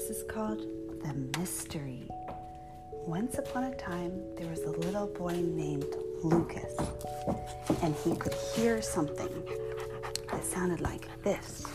This 0.00 0.16
is 0.16 0.22
called 0.22 0.64
The 1.02 1.38
Mystery. 1.38 2.08
Once 3.06 3.36
upon 3.36 3.64
a 3.64 3.74
time, 3.74 4.18
there 4.38 4.46
was 4.46 4.62
a 4.62 4.70
little 4.70 5.08
boy 5.08 5.34
named 5.34 5.94
Lucas, 6.22 6.74
and 7.82 7.94
he 7.96 8.16
could 8.16 8.32
hear 8.32 8.80
something 8.80 9.28
that 10.32 10.42
sounded 10.42 10.80
like 10.80 11.06
this. 11.22 11.66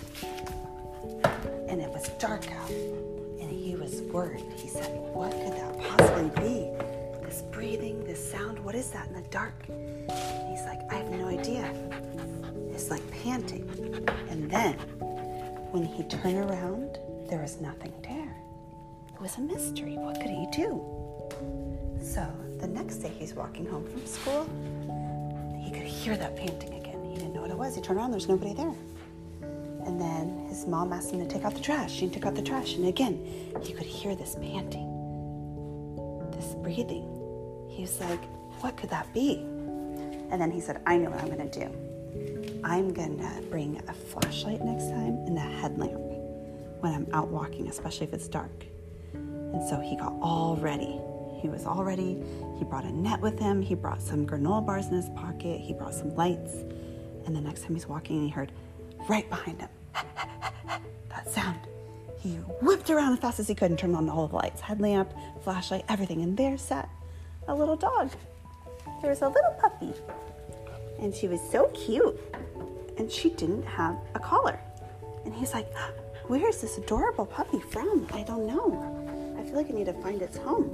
And 1.70 1.80
it 1.80 1.90
was 1.91 2.09
dark 2.18 2.52
out, 2.52 2.72
and 2.72 3.48
he 3.48 3.76
was 3.76 4.02
worried. 4.02 4.44
He 4.57 4.70
said, 4.70 4.89
What 5.14 5.30
could 5.32 5.54
that 5.54 5.80
possibly 5.80 6.30
be? 6.42 6.71
This 7.23 7.44
breathing, 7.52 8.04
this 8.05 8.32
sound, 8.32 8.57
what 8.57 8.73
is 8.73 8.89
that 8.89 9.07
in 9.07 9.14
the 9.14 9.30
dark? 9.30 9.54
And 9.70 10.50
he's 10.50 10.66
like, 10.66 10.82
I 10.92 10.96
have 10.96 11.12
no 11.12 11.28
idea. 11.28 11.71
It's 12.71 12.90
like 12.90 13.04
panting. 13.23 13.70
And 14.32 14.49
then, 14.49 14.73
when 15.71 15.85
he 15.85 16.02
turned 16.05 16.49
around, 16.49 16.98
there 17.29 17.41
was 17.41 17.59
nothing 17.59 17.93
there. 18.03 18.35
It 19.13 19.21
was 19.21 19.38
a 19.38 19.41
mystery. 19.41 19.97
What 19.97 20.20
could 20.20 20.29
he 20.29 20.47
do? 20.52 20.81
So 22.01 22.25
the 22.59 22.67
next 22.67 22.98
day 22.98 23.11
he's 23.17 23.34
walking 23.34 23.65
home 23.65 23.88
from 23.88 24.05
school. 24.05 24.48
He 25.59 25.71
could 25.71 25.88
hear 25.88 26.15
that 26.17 26.35
panting 26.35 26.73
again. 26.73 27.03
He 27.03 27.15
didn't 27.15 27.34
know 27.34 27.41
what 27.41 27.51
it 27.51 27.57
was. 27.57 27.75
He 27.75 27.81
turned 27.81 27.99
around, 27.99 28.11
there's 28.11 28.27
nobody 28.27 28.53
there. 28.53 28.73
And 29.85 29.99
then 30.01 30.45
his 30.49 30.65
mom 30.67 30.93
asked 30.93 31.11
him 31.11 31.20
to 31.20 31.27
take 31.27 31.45
out 31.45 31.53
the 31.53 31.61
trash. 31.61 31.99
He 31.99 32.09
took 32.09 32.25
out 32.25 32.35
the 32.35 32.41
trash. 32.41 32.75
And 32.75 32.88
again, 32.88 33.26
he 33.62 33.73
could 33.73 33.85
hear 33.85 34.15
this 34.15 34.35
panting, 34.35 34.89
this 36.31 36.55
breathing. 36.55 37.07
He 37.70 37.81
was 37.81 37.99
like, 38.01 38.23
What 38.62 38.77
could 38.77 38.89
that 38.89 39.12
be? 39.13 39.37
And 40.31 40.41
then 40.41 40.51
he 40.51 40.59
said, 40.59 40.81
I 40.85 40.98
know 40.98 41.09
what 41.09 41.21
I'm 41.21 41.27
going 41.27 41.49
to 41.49 41.59
do. 41.59 42.62
I'm 42.63 42.93
going 42.93 43.17
to 43.20 43.41
bring 43.49 43.81
a 43.87 43.93
flashlight 43.93 44.63
next 44.63 44.89
time 44.89 45.17
and 45.27 45.37
a 45.37 45.41
headlamp 45.41 46.04
when 46.79 46.93
I'm 46.93 47.07
out 47.13 47.29
walking, 47.29 47.68
especially 47.68 48.07
if 48.07 48.13
it's 48.13 48.27
dark. 48.27 48.65
And 49.13 49.68
so 49.68 49.79
he 49.79 49.95
got 49.95 50.13
all 50.21 50.57
ready. 50.57 50.99
He 51.41 51.49
was 51.49 51.65
all 51.65 51.84
ready. 51.84 52.21
He 52.57 52.65
brought 52.65 52.84
a 52.84 52.91
net 52.91 53.21
with 53.21 53.40
him. 53.40 53.62
He 53.62 53.76
brought 53.76 54.01
some 54.01 54.26
granola 54.26 54.65
bars 54.65 54.87
in 54.87 54.93
his 54.93 55.09
pocket. 55.09 55.62
He 55.62 55.73
brought 55.73 55.93
some 55.93 56.15
lights. 56.15 56.54
And 57.26 57.35
the 57.35 57.41
next 57.41 57.63
time 57.63 57.73
he's 57.73 57.87
walking, 57.87 58.23
he 58.23 58.29
heard 58.29 58.51
right 59.07 59.29
behind 59.29 59.62
him 59.62 59.70
that 61.09 61.29
sound. 61.29 61.59
He 62.20 62.32
whipped 62.62 62.89
around 62.89 63.13
as 63.13 63.20
fast 63.20 63.39
as 63.39 63.48
he 63.48 63.55
could 63.55 63.70
and 63.70 63.79
turned 63.79 63.95
on 63.95 64.09
all 64.09 64.28
the 64.28 64.35
lights 64.35 64.62
headlamp, 64.62 65.13
flashlight, 65.44 65.85
everything. 65.88 66.22
And 66.22 66.35
there 66.35 66.57
sat 66.57 66.89
a 67.47 67.53
little 67.53 67.75
dog. 67.75 68.12
There 69.01 69.09
was 69.09 69.22
a 69.22 69.29
little 69.29 69.56
puppy. 69.62 69.94
And 71.00 71.13
she 71.13 71.28
was 71.28 71.39
so 71.51 71.67
cute. 71.67 72.19
And 72.97 73.12
she 73.12 73.29
didn't 73.29 73.63
have 73.63 73.97
a 74.16 74.19
collar. 74.19 74.59
And 75.25 75.34
he's 75.34 75.53
like, 75.53 75.67
Where 76.28 76.50
is 76.50 76.59
this 76.59 76.79
adorable 76.79 77.28
puppy 77.28 77.59
from? 77.59 78.07
I 78.12 78.23
don't 78.23 78.47
know. 78.47 79.38
I 79.38 79.44
feel 79.44 79.53
like 79.53 79.69
I 79.69 79.73
need 79.73 79.85
to 79.85 79.94
find 79.94 80.23
its 80.23 80.38
home. 80.38 80.73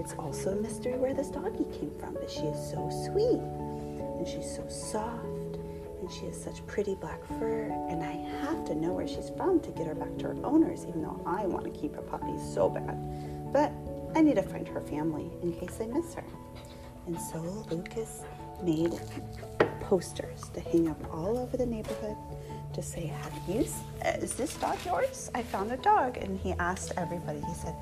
It's 0.00 0.14
also 0.14 0.52
a 0.52 0.56
mystery 0.56 0.96
where 0.96 1.12
this 1.12 1.28
doggy 1.28 1.64
came 1.78 1.92
from, 2.00 2.14
but 2.14 2.30
she 2.30 2.40
is 2.40 2.70
so 2.70 2.88
sweet 3.04 3.38
and 3.38 4.26
she's 4.26 4.50
so 4.50 4.66
soft 4.68 5.56
and 6.00 6.10
she 6.10 6.24
has 6.24 6.42
such 6.42 6.66
pretty 6.66 6.94
black 6.94 7.22
fur. 7.38 7.70
And 7.90 8.02
I 8.02 8.12
have 8.40 8.64
to 8.68 8.74
know 8.74 8.94
where 8.94 9.06
she's 9.06 9.28
from 9.36 9.60
to 9.60 9.70
get 9.72 9.86
her 9.86 9.94
back 9.94 10.16
to 10.20 10.28
her 10.28 10.36
owners, 10.42 10.86
even 10.88 11.02
though 11.02 11.20
I 11.26 11.44
want 11.44 11.64
to 11.64 11.78
keep 11.78 11.94
a 11.98 12.02
puppy 12.02 12.38
so 12.54 12.70
bad. 12.70 12.96
But 13.52 13.72
I 14.14 14.22
need 14.22 14.36
to 14.36 14.42
find 14.42 14.66
her 14.66 14.80
family 14.80 15.30
in 15.42 15.52
case 15.52 15.78
I 15.78 15.88
miss 15.88 16.14
her. 16.14 16.24
And 17.06 17.20
so 17.20 17.38
Lucas 17.70 18.22
made 18.62 18.98
posters 19.80 20.48
to 20.54 20.60
hang 20.60 20.88
up 20.88 21.14
all 21.14 21.38
over 21.38 21.56
the 21.56 21.66
neighborhood 21.66 22.16
to 22.72 22.82
say, 22.82 23.06
"Have 23.06 23.32
you? 23.48 23.64
Uh, 24.04 24.08
is 24.20 24.34
this 24.34 24.56
dog 24.56 24.78
yours? 24.84 25.30
I 25.34 25.42
found 25.42 25.72
a 25.72 25.76
dog." 25.76 26.16
And 26.16 26.38
he 26.38 26.52
asked 26.58 26.92
everybody. 26.96 27.40
He 27.40 27.54
said, 27.54 27.74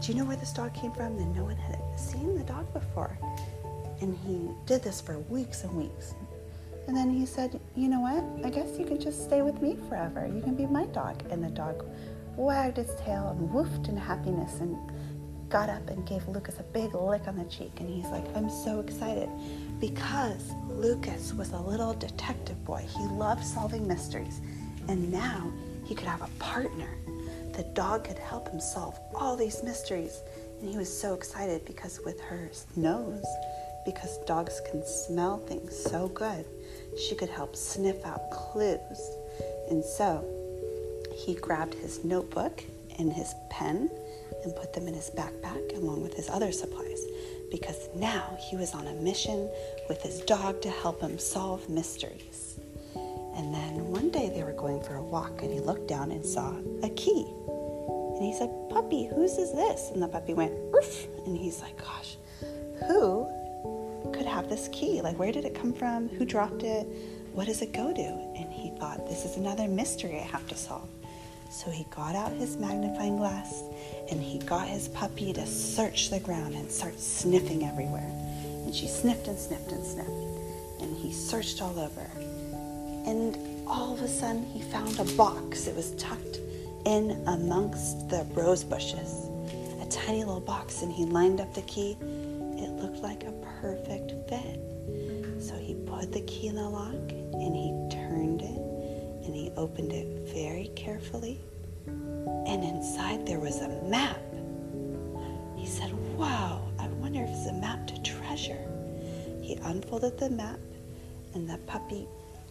"Do 0.00 0.12
you 0.12 0.18
know 0.18 0.24
where 0.24 0.36
this 0.36 0.52
dog 0.52 0.74
came 0.74 0.92
from?" 0.92 1.16
And 1.18 1.34
no 1.34 1.44
one 1.44 1.56
had 1.56 1.80
seen 1.96 2.34
the 2.36 2.44
dog 2.44 2.72
before. 2.72 3.16
And 4.00 4.16
he 4.26 4.50
did 4.66 4.82
this 4.82 5.00
for 5.00 5.18
weeks 5.30 5.64
and 5.64 5.74
weeks. 5.76 6.14
And 6.86 6.96
then 6.96 7.10
he 7.10 7.24
said, 7.24 7.60
"You 7.74 7.88
know 7.88 8.00
what? 8.00 8.24
I 8.44 8.50
guess 8.50 8.78
you 8.78 8.84
can 8.84 9.00
just 9.00 9.24
stay 9.24 9.40
with 9.40 9.62
me 9.62 9.76
forever. 9.88 10.26
You 10.26 10.42
can 10.42 10.54
be 10.54 10.66
my 10.66 10.84
dog." 10.86 11.22
And 11.30 11.42
the 11.42 11.50
dog 11.50 11.84
wagged 12.36 12.78
its 12.78 12.94
tail 13.00 13.28
and 13.28 13.48
woofed 13.50 13.88
in 13.88 13.96
happiness 13.96 14.60
and 14.60 14.76
got 15.48 15.68
up 15.68 15.88
and 15.88 16.06
gave 16.06 16.26
Lucas 16.28 16.58
a 16.58 16.62
big 16.62 16.94
lick 16.94 17.26
on 17.26 17.36
the 17.36 17.44
cheek. 17.44 17.72
And 17.78 17.88
he's 17.88 18.10
like, 18.10 18.24
I'm 18.36 18.50
so 18.50 18.80
excited 18.80 19.28
because 19.80 20.52
Lucas 20.68 21.32
was 21.34 21.52
a 21.52 21.58
little 21.58 21.94
detective 21.94 22.62
boy. 22.64 22.86
He 22.96 23.04
loved 23.06 23.44
solving 23.44 23.86
mysteries. 23.86 24.40
And 24.88 25.12
now 25.12 25.52
he 25.84 25.94
could 25.94 26.08
have 26.08 26.22
a 26.22 26.30
partner. 26.38 26.88
The 27.56 27.64
dog 27.74 28.04
could 28.04 28.18
help 28.18 28.48
him 28.48 28.60
solve 28.60 28.98
all 29.14 29.36
these 29.36 29.62
mysteries. 29.62 30.20
And 30.60 30.70
he 30.70 30.76
was 30.76 30.92
so 30.92 31.14
excited 31.14 31.64
because 31.64 32.00
with 32.04 32.20
her 32.22 32.50
nose, 32.76 33.24
because 33.84 34.18
dogs 34.26 34.60
can 34.70 34.84
smell 34.84 35.38
things 35.38 35.76
so 35.76 36.08
good, 36.08 36.46
she 36.98 37.14
could 37.14 37.28
help 37.28 37.54
sniff 37.54 38.04
out 38.04 38.30
clues. 38.30 39.10
And 39.70 39.84
so 39.84 40.24
he 41.14 41.34
grabbed 41.34 41.74
his 41.74 42.04
notebook 42.04 42.62
and 42.98 43.12
his 43.12 43.34
pen 43.50 43.90
and 44.44 44.54
put 44.56 44.72
them 44.72 44.86
in 44.88 44.94
his 44.94 45.10
backpack 45.10 45.76
along 45.76 46.02
with 46.02 46.14
his 46.14 46.28
other 46.28 46.52
supplies 46.52 47.00
because 47.50 47.88
now 47.94 48.36
he 48.50 48.56
was 48.56 48.74
on 48.74 48.86
a 48.86 48.92
mission 48.94 49.48
with 49.88 50.02
his 50.02 50.20
dog 50.22 50.60
to 50.62 50.70
help 50.70 51.00
him 51.00 51.18
solve 51.18 51.68
mysteries. 51.68 52.58
And 53.36 53.52
then 53.52 53.88
one 53.88 54.10
day 54.10 54.30
they 54.32 54.44
were 54.44 54.52
going 54.52 54.82
for 54.82 54.94
a 54.96 55.02
walk 55.02 55.42
and 55.42 55.52
he 55.52 55.60
looked 55.60 55.88
down 55.88 56.10
and 56.12 56.24
saw 56.24 56.54
a 56.82 56.88
key. 56.90 57.26
And 58.16 58.22
he 58.22 58.32
said, 58.32 58.50
Puppy, 58.70 59.06
whose 59.06 59.38
is 59.38 59.52
this? 59.52 59.90
And 59.92 60.02
the 60.02 60.08
puppy 60.08 60.34
went, 60.34 60.52
Roof. 60.72 61.06
And 61.26 61.36
he's 61.36 61.60
like, 61.60 61.76
Gosh, 61.78 62.16
who 62.86 63.28
could 64.12 64.26
have 64.26 64.48
this 64.48 64.68
key? 64.72 65.00
Like, 65.00 65.18
where 65.18 65.32
did 65.32 65.44
it 65.44 65.54
come 65.54 65.72
from? 65.72 66.08
Who 66.10 66.24
dropped 66.24 66.62
it? 66.62 66.86
What 67.32 67.46
does 67.46 67.62
it 67.62 67.72
go 67.72 67.92
to? 67.92 68.02
And 68.02 68.52
he 68.52 68.70
thought, 68.78 69.08
This 69.08 69.24
is 69.24 69.36
another 69.36 69.66
mystery 69.66 70.16
I 70.16 70.22
have 70.22 70.46
to 70.48 70.54
solve. 70.54 70.88
So 71.54 71.70
he 71.70 71.84
got 71.84 72.16
out 72.16 72.32
his 72.32 72.56
magnifying 72.56 73.16
glass 73.16 73.62
and 74.10 74.20
he 74.20 74.40
got 74.40 74.66
his 74.66 74.88
puppy 74.88 75.32
to 75.34 75.46
search 75.46 76.10
the 76.10 76.18
ground 76.18 76.56
and 76.56 76.68
start 76.68 76.98
sniffing 76.98 77.64
everywhere. 77.64 78.10
And 78.64 78.74
she 78.74 78.88
sniffed 78.88 79.28
and 79.28 79.38
sniffed 79.38 79.70
and 79.70 79.86
sniffed. 79.86 80.10
And 80.80 80.96
he 80.96 81.12
searched 81.12 81.62
all 81.62 81.78
over. 81.78 82.10
And 83.06 83.38
all 83.68 83.94
of 83.94 84.02
a 84.02 84.08
sudden, 84.08 84.44
he 84.46 84.62
found 84.62 84.98
a 84.98 85.04
box. 85.16 85.68
It 85.68 85.76
was 85.76 85.92
tucked 85.92 86.40
in 86.86 87.22
amongst 87.28 88.08
the 88.08 88.26
rose 88.34 88.64
bushes. 88.64 89.28
A 89.80 89.86
tiny 89.88 90.24
little 90.24 90.40
box, 90.40 90.82
and 90.82 90.92
he 90.92 91.04
lined 91.04 91.40
up 91.40 91.54
the 91.54 91.62
key. 91.62 91.96
It 92.58 92.70
looked 92.82 92.98
like 92.98 93.22
a 93.22 93.32
perfect 93.60 94.10
fit. 94.28 94.58
So 95.40 95.56
he 95.56 95.74
put 95.86 96.10
the 96.10 96.22
key 96.22 96.48
in 96.48 96.56
the 96.56 96.68
lock 96.68 96.94
and 96.94 97.54
he 97.54 97.96
turned 97.96 98.42
it 98.42 98.63
and 99.24 99.34
he 99.34 99.50
opened 99.56 99.92
it 99.92 100.28
very 100.34 100.70
carefully. 100.76 101.40
And 101.86 102.62
inside 102.62 103.26
there 103.26 103.40
was 103.40 103.60
a 103.60 103.68
map. 103.84 104.20
He 105.56 105.66
said, 105.66 105.92
Wow, 106.16 106.68
I 106.78 106.88
wonder 106.88 107.22
if 107.22 107.30
it's 107.30 107.46
a 107.46 107.52
map 107.52 107.86
to 107.88 108.02
treasure. 108.02 108.58
He 109.40 109.54
unfolded 109.62 110.18
the 110.18 110.30
map, 110.30 110.60
and 111.34 111.48
the 111.48 111.58
puppy 111.66 112.06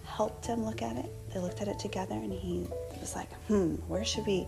helped 0.06 0.46
him 0.46 0.66
look 0.66 0.82
at 0.82 0.96
it. 0.98 1.12
They 1.34 1.40
looked 1.40 1.62
at 1.62 1.68
it 1.68 1.80
together, 1.80 2.16
and 2.16 2.32
he 2.34 2.68
was 3.00 3.16
like, 3.16 3.32
Hmm, 3.48 3.76
where 3.88 4.06
should 4.06 4.26
we? 4.26 4.48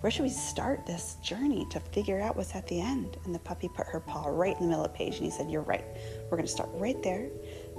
Where 0.00 0.10
should 0.10 0.24
we 0.24 0.30
start 0.30 0.84
this 0.84 1.14
journey 1.22 1.64
to 1.70 1.78
figure 1.78 2.20
out 2.20 2.36
what's 2.36 2.56
at 2.56 2.66
the 2.66 2.80
end? 2.80 3.16
And 3.24 3.32
the 3.32 3.38
puppy 3.38 3.68
put 3.68 3.86
her 3.86 4.00
paw 4.00 4.26
right 4.26 4.56
in 4.56 4.62
the 4.62 4.68
middle 4.68 4.84
of 4.84 4.90
the 4.92 4.98
page 4.98 5.14
and 5.16 5.24
he 5.24 5.30
said, 5.30 5.48
You're 5.48 5.62
right. 5.62 5.84
We're 6.24 6.36
going 6.36 6.46
to 6.46 6.52
start 6.52 6.70
right 6.72 7.00
there. 7.04 7.28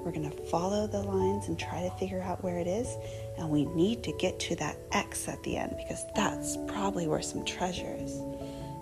We're 0.04 0.12
going 0.12 0.30
to 0.30 0.38
follow 0.48 0.86
the 0.86 1.02
lines 1.02 1.48
and 1.48 1.58
try 1.58 1.82
to 1.82 1.90
figure 1.98 2.22
out 2.22 2.44
where 2.44 2.60
it 2.60 2.68
is. 2.68 2.98
And 3.38 3.50
we 3.50 3.66
need 3.66 4.04
to 4.04 4.12
get 4.20 4.40
to 4.42 4.56
that 4.58 4.78
X 4.92 5.28
at 5.28 5.42
the 5.44 5.58
end 5.58 5.76
because 5.78 6.06
that's 6.16 6.58
probably 6.68 7.08
where 7.08 7.22
some 7.22 7.46
treasure 7.46 7.96
is. 8.00 8.22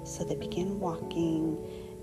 So 0.03 0.23
they 0.23 0.35
began 0.35 0.79
walking 0.79 1.57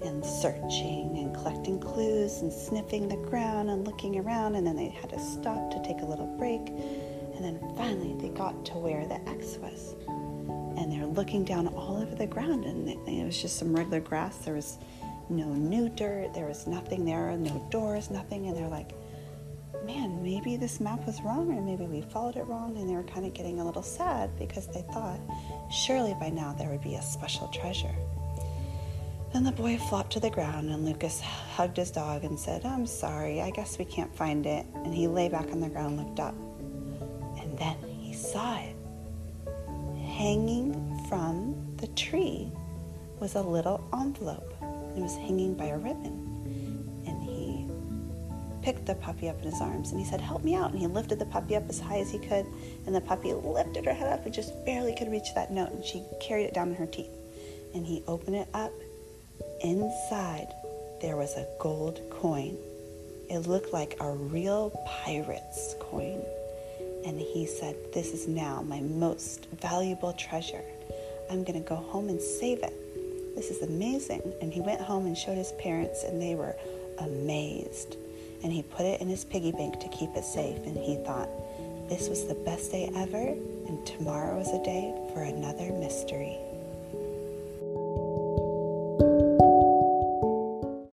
and 0.04 0.24
searching 0.24 1.18
and 1.18 1.34
collecting 1.34 1.80
clues 1.80 2.42
and 2.42 2.52
sniffing 2.52 3.08
the 3.08 3.16
ground 3.16 3.70
and 3.70 3.84
looking 3.84 4.18
around. 4.18 4.54
And 4.54 4.66
then 4.66 4.76
they 4.76 4.88
had 4.88 5.10
to 5.10 5.18
stop 5.18 5.72
to 5.72 5.82
take 5.82 6.00
a 6.02 6.04
little 6.04 6.28
break. 6.38 6.68
And 7.34 7.44
then 7.44 7.60
finally 7.76 8.14
they 8.20 8.28
got 8.28 8.64
to 8.66 8.72
where 8.74 9.06
the 9.06 9.20
X 9.28 9.58
was. 9.58 9.94
And 10.78 10.92
they're 10.92 11.06
looking 11.06 11.44
down 11.44 11.66
all 11.66 11.96
over 11.96 12.14
the 12.14 12.26
ground, 12.26 12.64
and 12.64 12.88
it 12.88 13.24
was 13.24 13.42
just 13.42 13.58
some 13.58 13.74
regular 13.74 13.98
grass. 13.98 14.38
There 14.38 14.54
was 14.54 14.78
no 15.28 15.46
new 15.46 15.88
dirt, 15.88 16.34
there 16.34 16.46
was 16.46 16.68
nothing 16.68 17.04
there, 17.04 17.36
no 17.36 17.66
doors, 17.70 18.10
nothing. 18.10 18.46
And 18.46 18.56
they're 18.56 18.68
like, 18.68 18.92
man, 19.84 20.22
maybe 20.22 20.56
this 20.56 20.80
map 20.80 21.04
was 21.06 21.20
wrong, 21.22 21.50
or 21.52 21.60
maybe 21.60 21.84
we 21.84 22.00
followed 22.00 22.36
it 22.36 22.46
wrong. 22.46 22.76
And 22.76 22.88
they 22.88 22.94
were 22.94 23.02
kind 23.04 23.26
of 23.26 23.34
getting 23.34 23.60
a 23.60 23.64
little 23.64 23.82
sad 23.82 24.30
because 24.38 24.66
they 24.68 24.82
thought 24.92 25.20
surely 25.70 26.14
by 26.20 26.30
now 26.30 26.52
there 26.52 26.68
would 26.68 26.82
be 26.82 26.94
a 26.94 27.02
special 27.02 27.48
treasure. 27.48 27.94
Then 29.32 29.44
the 29.44 29.52
boy 29.52 29.76
flopped 29.76 30.12
to 30.14 30.20
the 30.20 30.30
ground, 30.30 30.70
and 30.70 30.84
Lucas 30.84 31.20
hugged 31.20 31.76
his 31.76 31.90
dog 31.90 32.24
and 32.24 32.38
said, 32.38 32.64
I'm 32.64 32.86
sorry, 32.86 33.42
I 33.42 33.50
guess 33.50 33.78
we 33.78 33.84
can't 33.84 34.14
find 34.14 34.46
it. 34.46 34.66
And 34.74 34.94
he 34.94 35.06
lay 35.06 35.28
back 35.28 35.50
on 35.52 35.60
the 35.60 35.68
ground, 35.68 35.98
looked 35.98 36.20
up, 36.20 36.34
and 37.38 37.58
then 37.58 37.76
he 38.00 38.14
saw 38.14 38.58
it 38.58 38.74
hanging 40.18 40.74
from 41.08 41.54
the 41.76 41.86
tree 41.88 42.50
was 43.20 43.34
a 43.34 43.42
little 43.42 43.84
envelope. 43.92 44.52
It 44.96 45.00
was 45.00 45.14
hanging 45.14 45.54
by 45.54 45.66
a 45.66 45.78
ribbon. 45.78 46.27
Picked 48.68 48.84
the 48.84 48.96
puppy 48.96 49.30
up 49.30 49.38
in 49.38 49.50
his 49.50 49.62
arms 49.62 49.92
and 49.92 49.98
he 49.98 50.04
said, 50.04 50.20
Help 50.20 50.44
me 50.44 50.54
out. 50.54 50.72
And 50.72 50.78
he 50.78 50.86
lifted 50.86 51.18
the 51.18 51.24
puppy 51.24 51.56
up 51.56 51.66
as 51.70 51.80
high 51.80 52.00
as 52.00 52.10
he 52.10 52.18
could. 52.18 52.44
And 52.84 52.94
the 52.94 53.00
puppy 53.00 53.32
lifted 53.32 53.86
her 53.86 53.94
head 53.94 54.12
up 54.12 54.26
and 54.26 54.34
just 54.34 54.52
barely 54.66 54.94
could 54.94 55.10
reach 55.10 55.34
that 55.34 55.50
note. 55.50 55.70
And 55.70 55.82
she 55.82 56.04
carried 56.20 56.44
it 56.44 56.52
down 56.52 56.68
in 56.68 56.74
her 56.74 56.84
teeth. 56.84 57.08
And 57.72 57.86
he 57.86 58.02
opened 58.06 58.36
it 58.36 58.48
up. 58.52 58.70
Inside, 59.62 60.48
there 61.00 61.16
was 61.16 61.34
a 61.36 61.46
gold 61.58 61.98
coin. 62.10 62.58
It 63.30 63.48
looked 63.48 63.72
like 63.72 63.96
a 64.00 64.10
real 64.10 64.68
pirate's 64.86 65.74
coin. 65.80 66.22
And 67.06 67.18
he 67.18 67.46
said, 67.46 67.74
This 67.94 68.12
is 68.12 68.28
now 68.28 68.60
my 68.60 68.80
most 68.80 69.46
valuable 69.62 70.12
treasure. 70.12 70.64
I'm 71.30 71.42
going 71.42 71.62
to 71.62 71.66
go 71.66 71.76
home 71.76 72.10
and 72.10 72.20
save 72.20 72.58
it. 72.62 73.34
This 73.34 73.48
is 73.48 73.62
amazing. 73.62 74.30
And 74.42 74.52
he 74.52 74.60
went 74.60 74.82
home 74.82 75.06
and 75.06 75.16
showed 75.16 75.38
his 75.38 75.52
parents, 75.52 76.04
and 76.04 76.20
they 76.20 76.34
were 76.34 76.54
amazed. 76.98 77.96
And 78.42 78.52
he 78.52 78.62
put 78.62 78.86
it 78.86 79.00
in 79.00 79.08
his 79.08 79.24
piggy 79.24 79.52
bank 79.52 79.80
to 79.80 79.88
keep 79.88 80.10
it 80.14 80.24
safe. 80.24 80.58
And 80.66 80.76
he 80.76 80.96
thought, 81.04 81.28
This 81.88 82.08
was 82.08 82.26
the 82.26 82.34
best 82.34 82.70
day 82.70 82.90
ever, 82.94 83.34
and 83.66 83.84
tomorrow 83.86 84.38
is 84.40 84.48
a 84.48 84.62
day 84.62 84.94
for 85.12 85.22
another 85.22 85.72
mystery. 85.72 86.38